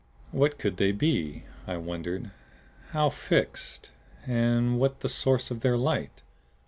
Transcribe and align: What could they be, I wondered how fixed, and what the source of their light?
What 0.31 0.57
could 0.57 0.77
they 0.77 0.91
be, 0.93 1.43
I 1.67 1.77
wondered 1.77 2.31
how 2.87 3.11
fixed, 3.11 3.91
and 4.25 4.79
what 4.79 5.01
the 5.01 5.07
source 5.09 5.51
of 5.51 5.59
their 5.61 5.77
light? 5.77 6.23